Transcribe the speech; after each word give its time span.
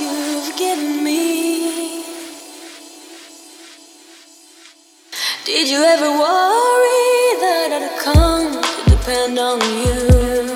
you've 0.00 0.56
given 0.56 1.02
me. 1.02 2.04
Did 5.44 5.68
you 5.68 5.82
ever 5.82 6.10
worry 6.10 7.08
that 7.42 7.70
I'd 7.72 7.98
come 7.98 8.62
to 8.62 8.90
depend 8.90 9.38
on 9.38 9.60
you? 9.60 10.54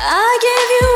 I 0.00 0.38
gave 0.46 0.68
you 0.80 0.93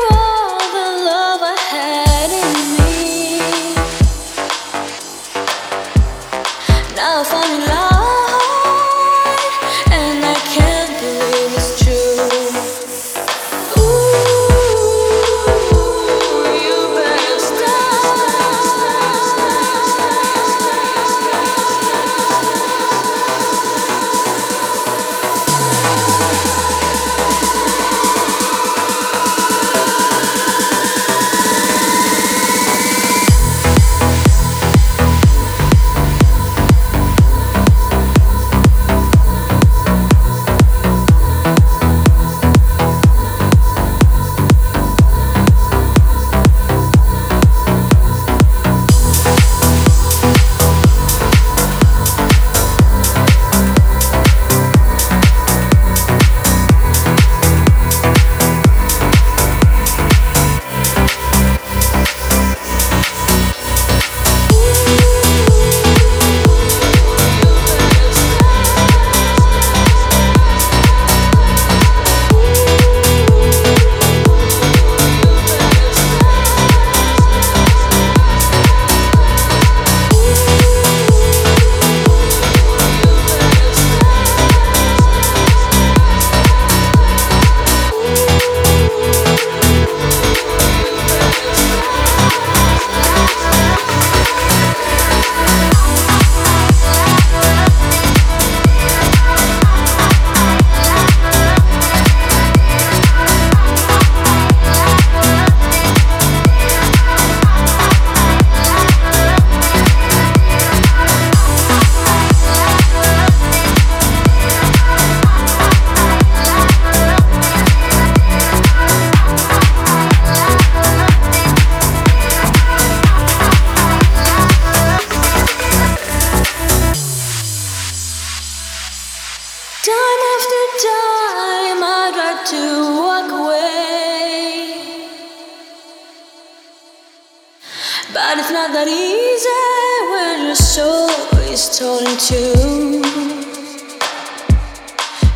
not 138.59 138.73
that 138.73 138.89
easy 138.89 139.63
when 140.11 140.47
your 140.47 140.55
soul 140.55 141.07
is 141.47 141.79
torn 141.79 142.03
in 142.03 142.17
two. 142.27 142.99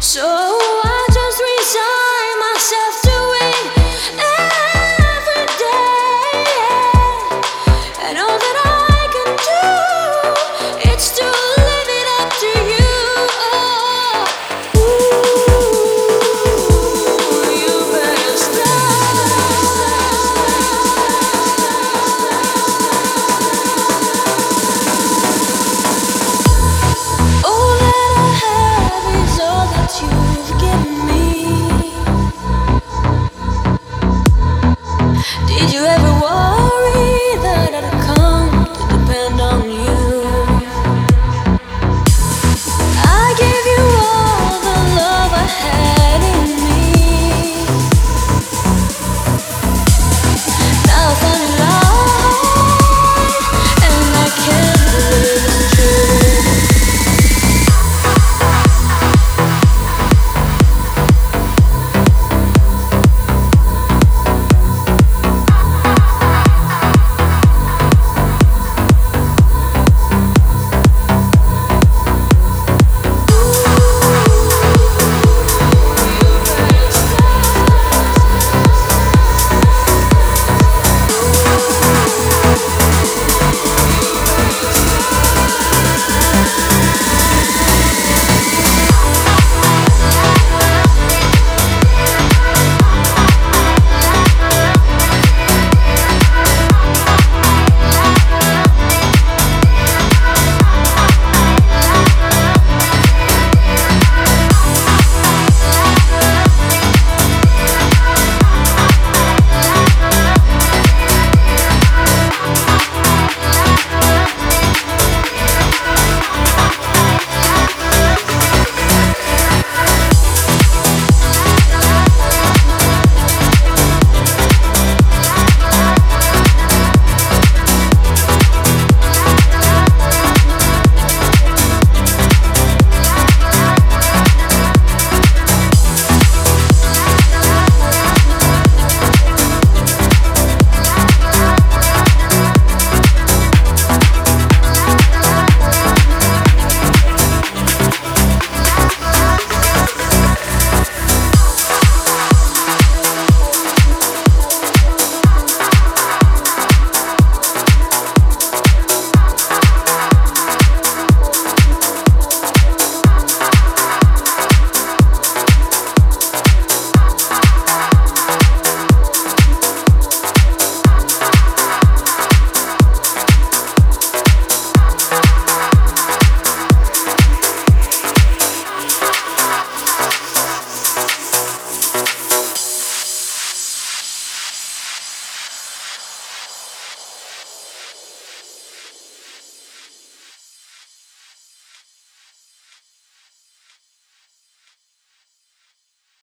So 0.01 0.72